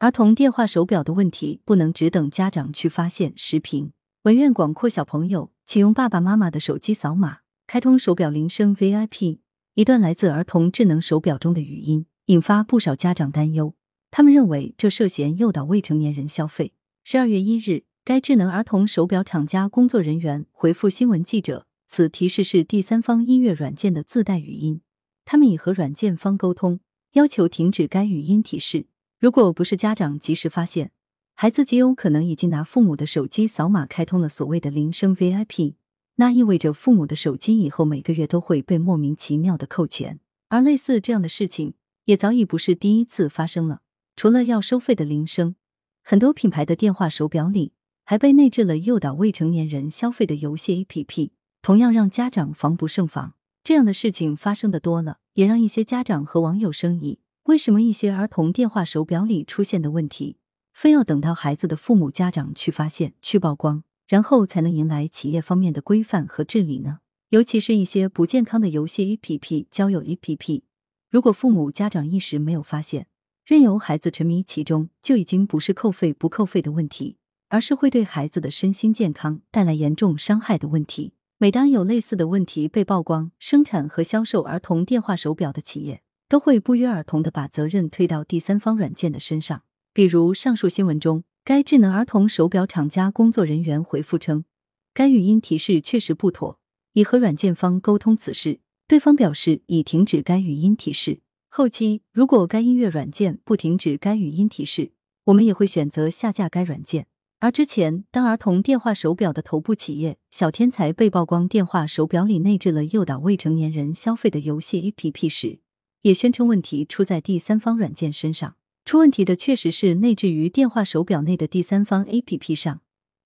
[0.00, 3.32] 儿童电话手表的问题不能只等家长去发现。
[3.34, 3.90] 视频：
[4.22, 9.40] 文苑广阔小朋友，请用爸爸妈妈的手机扫码开通手表铃声 VIP。
[9.74, 13.74] 一段来自儿童智能手表中的语音，引发不少家长担忧。
[14.12, 16.74] 他们认为这涉嫌诱导未成年人消费。
[17.02, 24.80] 十二月一日，该智能儿童手表厂家工作人员回复新闻记者，此提示是第三方音乐软件的自带语音，
[25.24, 26.78] 他们已和软件方沟通，
[27.14, 28.86] 要求停止该语音提示。
[29.20, 30.92] 如果不是家长及时发现，
[31.34, 35.74] 孩子极有可能已经拿父母的手机扫码开通了所谓的铃声 VIP，
[36.16, 40.20] 那意味着父母的手机以后每个月都会被莫名其妙的扣钱。
[40.50, 43.80] 而类似这样的事情也早已不是第一次发生了。
[44.14, 45.56] 除了要收费的铃声，
[46.04, 47.72] 很多品牌的电话手表里
[48.04, 51.30] 还被内置了诱导未成年人消费的游戏 APP，
[51.60, 53.34] 同样让家长防不胜防。
[53.64, 57.18] 这样的事情发生的多了，也让一些家长和网友生疑。
[57.48, 60.36] 为什么一些儿童电话手表里出现的问题，
[60.74, 66.98] 非要等到孩子的父母家长去发现、去曝光，然后才能迎来企业方面的规范和治理呢？
[67.30, 70.60] 尤其是一些不健康的游戏 APP、交友 APP，
[71.08, 73.06] 如果父母家长一时没有发现，
[73.46, 77.16] 任由孩子沉迷其中，就已经不是扣费不扣费的问题，
[77.48, 81.14] 而是会对孩子的身心健康带来严重伤害的问题。
[81.38, 86.02] 每当有类似的问题被曝光，生产和销售儿童电话手表的企业。
[86.28, 89.62] 都会不约而同的把责任推到第三方软件的身上。
[89.94, 94.44] 比如上述新闻中，该智能儿童手表厂家工作人员回复称，
[94.92, 96.60] 该语音提示确实不妥，
[96.92, 101.20] 已和软件方沟通此事，对方表示已停止该语音提示。
[101.48, 104.92] 后期如果该音乐软件不停止该语音提示，
[105.24, 107.06] 我们也会选择下架该软件。
[107.40, 115.60] 而之前，当儿童电话手表的头部企业小天才被曝光电话手表里内置了诱导未成年人消费的游戏 APP 时，
[116.02, 122.80] 也宣称问题出在第三方软件身上，出问题的确实是内置于电话手表内的第三方 APP 上，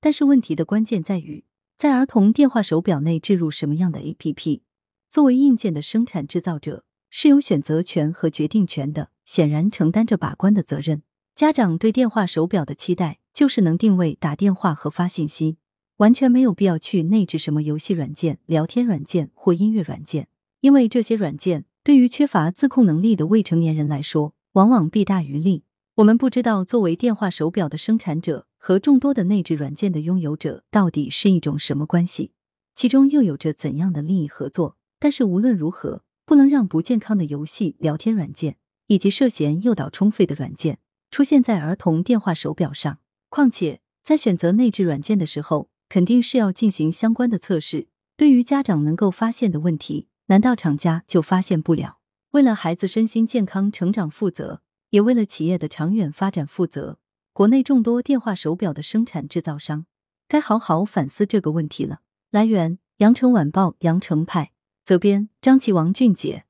[0.00, 1.44] 但是问题的关键在于，
[1.76, 4.62] 在儿童电话手表内置入什么样的 APP。
[5.10, 11.02] 作为硬件的生产制造者，是有选择权和决定权的，显然承担着把关的责任。
[11.34, 15.58] 家长对电话手表的期待，就是能定位、打电话和发信息，
[15.98, 20.28] 完全没有必要去内置什么游戏软件、聊天软件或音乐软件，
[20.60, 21.66] 因为这些软件。
[21.84, 25.64] 对于缺乏自控能力的未成年人来说，往往弊大于利。
[25.96, 32.32] 我们不知道作为电话手表的生产者和众多的内置软件的拥有者到底是一种什么关系，
[32.74, 34.78] 其中又有着怎样的利益合作。
[34.98, 38.56] 但是无论如何，不能让不健康的游戏、聊天软件
[38.86, 40.78] 以及涉嫌诱导充费的软件
[41.10, 42.98] 出现在儿童电话手表上。
[43.28, 47.88] 况且，在选择内置软件的时候，肯定是要进行相关的测试。
[48.16, 50.08] 对于家长能够发现的问题。
[50.26, 51.98] 难道厂家就发现不了？
[52.30, 56.98] 为了孩子身心健康成长负责，也为了企业的长远发展负责，
[57.32, 59.86] 国内众多电话手表的生产制造商
[60.26, 62.00] 该好好反思这个问题了。
[62.30, 64.52] 来源：羊城晚报羊城派，
[64.84, 66.43] 责编：张琪、王俊杰。